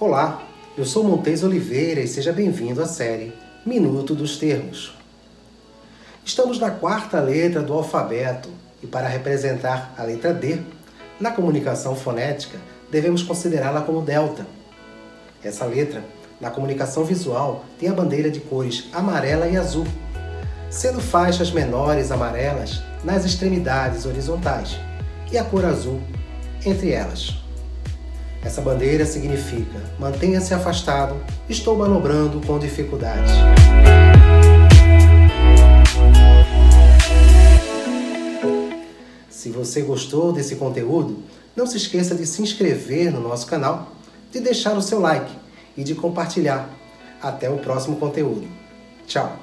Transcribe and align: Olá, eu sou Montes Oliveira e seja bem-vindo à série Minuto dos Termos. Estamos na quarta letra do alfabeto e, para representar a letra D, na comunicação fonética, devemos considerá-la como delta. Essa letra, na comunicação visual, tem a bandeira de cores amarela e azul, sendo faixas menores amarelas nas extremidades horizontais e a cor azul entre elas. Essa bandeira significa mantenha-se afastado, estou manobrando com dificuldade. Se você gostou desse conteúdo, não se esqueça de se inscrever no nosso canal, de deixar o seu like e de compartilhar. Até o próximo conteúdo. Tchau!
Olá, 0.00 0.42
eu 0.76 0.84
sou 0.84 1.04
Montes 1.04 1.44
Oliveira 1.44 2.00
e 2.00 2.08
seja 2.08 2.32
bem-vindo 2.32 2.82
à 2.82 2.86
série 2.86 3.32
Minuto 3.64 4.12
dos 4.12 4.36
Termos. 4.36 4.92
Estamos 6.24 6.58
na 6.58 6.68
quarta 6.68 7.20
letra 7.20 7.62
do 7.62 7.72
alfabeto 7.72 8.48
e, 8.82 8.88
para 8.88 9.06
representar 9.06 9.94
a 9.96 10.02
letra 10.02 10.34
D, 10.34 10.58
na 11.20 11.30
comunicação 11.30 11.94
fonética, 11.94 12.58
devemos 12.90 13.22
considerá-la 13.22 13.82
como 13.82 14.02
delta. 14.02 14.44
Essa 15.44 15.64
letra, 15.64 16.02
na 16.40 16.50
comunicação 16.50 17.04
visual, 17.04 17.64
tem 17.78 17.88
a 17.88 17.94
bandeira 17.94 18.32
de 18.32 18.40
cores 18.40 18.88
amarela 18.92 19.46
e 19.46 19.56
azul, 19.56 19.86
sendo 20.68 21.00
faixas 21.00 21.52
menores 21.52 22.10
amarelas 22.10 22.82
nas 23.04 23.24
extremidades 23.24 24.06
horizontais 24.06 24.76
e 25.30 25.38
a 25.38 25.44
cor 25.44 25.64
azul 25.64 26.00
entre 26.66 26.90
elas. 26.90 27.43
Essa 28.44 28.60
bandeira 28.60 29.06
significa 29.06 29.80
mantenha-se 29.98 30.52
afastado, 30.52 31.16
estou 31.48 31.76
manobrando 31.76 32.40
com 32.46 32.58
dificuldade. 32.58 33.32
Se 39.30 39.50
você 39.50 39.80
gostou 39.82 40.32
desse 40.32 40.56
conteúdo, 40.56 41.22
não 41.56 41.66
se 41.66 41.76
esqueça 41.76 42.14
de 42.14 42.26
se 42.26 42.42
inscrever 42.42 43.10
no 43.10 43.20
nosso 43.20 43.46
canal, 43.46 43.92
de 44.30 44.40
deixar 44.40 44.76
o 44.76 44.82
seu 44.82 45.00
like 45.00 45.32
e 45.76 45.82
de 45.82 45.94
compartilhar. 45.94 46.68
Até 47.22 47.48
o 47.48 47.58
próximo 47.58 47.96
conteúdo. 47.96 48.46
Tchau! 49.06 49.38